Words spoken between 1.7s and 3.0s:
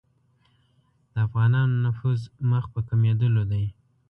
نفوذ مخ په